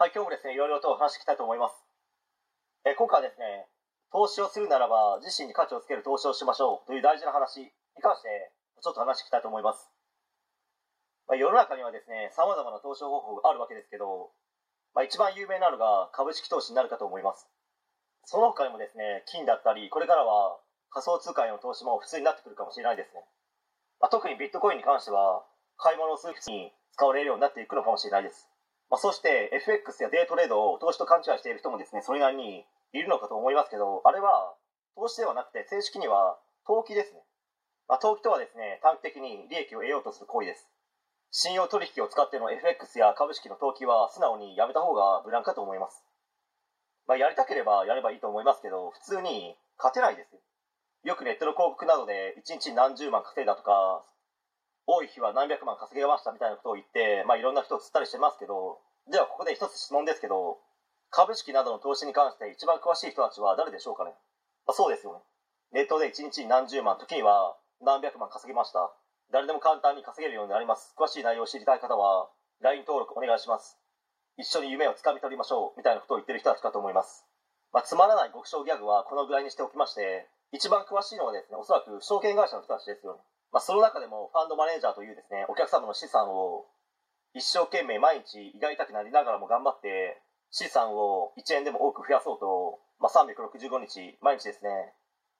[0.00, 1.76] はい、今日もですね、いろいろとお話していきたいと思います。
[2.88, 3.68] え今回はですね、
[4.08, 7.68] 投資をするならば自身に価値をつける投資をしましょうという大事な話に
[8.00, 8.48] 関して
[8.80, 9.92] ちょっと話していきたいと思います。
[11.28, 14.32] まあ、世の中にはですね、様々な投資方法があるわけですけど、
[14.96, 17.44] まあ、一番有名なのが株式投資になるかと思います。
[18.24, 20.56] その他にもですね、金だったり、これからは
[20.88, 23.20] 仮想通貨への投資も普通になってくるかもしれないですね。
[24.00, 25.44] まあ、特にビットコインに関しては、
[25.76, 28.48] 買い物をする人に使われるようになっていくのかもしれないです。
[28.90, 34.54] まあ、そして FX やデイトレードを投資と勘違いしている人もですね、それなりにいるのかと思いますけど、あれは
[34.96, 37.22] 投資ではなくて正式には投機ですね。
[37.86, 40.66] まあ、投機とはですね、短期的に利益を得ようとする行為です。
[41.30, 46.02] 信用取引を使っての FX や株式の投機は素直にやめた方が無難かと思います。
[47.06, 50.40] まあ、やりたければやればいいと思いますけど、普通に勝てないですよ。
[51.04, 54.04] よくネットの広告などで1日何十万稼いだとか、
[54.90, 60.58] 多い日は何百万稼げましたみたいなことを言って、まあ、いろんな人を釣ったりしてますけど、ではここで一つ質問ですけど、
[61.10, 64.10] 株式などの投資に関して一番詳しい人たちは誰でしょうかね、
[64.66, 65.22] まあ、そうですよね。
[65.72, 68.90] ネットで1日に何十万、時には何百万稼げました。
[69.30, 70.94] 誰でも簡単に稼げるようになります。
[70.98, 72.28] 詳しい内容を知りたい方は、
[72.60, 73.78] LINE 登録お願いします。
[74.36, 75.78] 一緒に夢をつかみ取りましょう。
[75.78, 77.24] みたいなことを言ってる人たちかと思います。
[77.72, 83.20] まあ、つまらない極小ギャグはこのぐらいにしておきまして、一番詳しいのはですね、おそらく証券会社の人たちですよね。
[83.52, 86.66] まあ、その中でもファンドマネージャーというですね、お客様の資産を
[87.34, 94.70] 一生懸命毎日胃が痛くなりながらも頑張って資産を1円でも多く増やそうと、まあ、365日毎日ですね、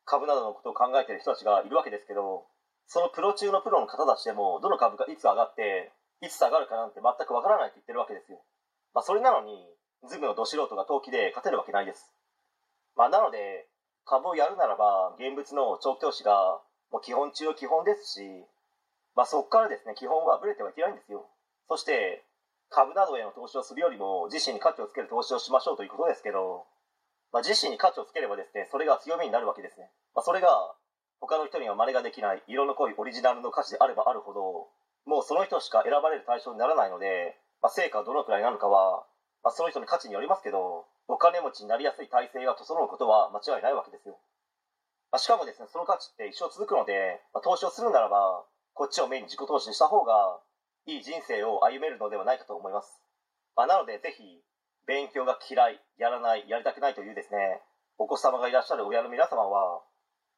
[0.04, 2.46] 株などのことを考えている人たちがいるわけですけど、
[2.86, 8.42] そのプロ中のプロの方たちでも、どの株がいつ上がって、いつ下がるかなんて全くわからないって言ってるわけですよ。
[8.94, 9.54] まあ、それなのに、
[10.08, 12.12] ズムのど素人が投機で勝てるわけないです。
[12.96, 13.68] まあ、なので、
[14.04, 18.20] 株をやるならば、現物の長期投資がもう基本中の基本ですし、
[19.14, 21.26] まあ、そこからですね基本はぶれてはいけないんですよ。
[21.68, 22.24] そして
[22.70, 26.66] 株などへの投資をするよりも自身に価値をつける投資をしましょうということですけど、
[27.32, 30.48] まあ、自身に価値をつければですねそれが強みになるわけですね、まあ、それが
[31.20, 34.70] 他の人には真似ができない色の濃いオリジナルの価値であればあるほど
[35.06, 39.04] もうその人しか選ばれる対象にならないので、まあ、成果はどのくらいなのかは、
[39.42, 44.16] まあ、その人の価値によりますけどお金持ちになりやすい体制が整うことは間違いないわけですよ。
[45.10, 48.44] まあ、しかもですね、その価値って一生続くので、まあ、投資をするならば、
[48.74, 50.40] こっちをメインに自己投資にした方が、
[50.86, 53.00] いい人生を歩めるのではないかと思います。
[53.56, 54.22] まあ、なので、ぜひ、
[54.86, 57.60] 勉強が嫌い、やらない、やりたくないというですね、
[57.98, 59.82] お子様がいらっしゃる親の皆様は、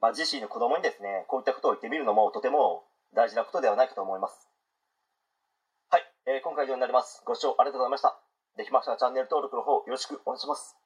[0.01, 2.85] まあ、自身の子供にですね、こういったことを言ってみるのもとても
[3.15, 4.49] 大事なことではないかと思います。
[5.91, 7.23] はい、えー、今回以上になります。
[7.25, 8.19] ご視聴ありがとうございました。
[8.57, 10.82] できましたらチャンネル登録の方よろしくお願いします。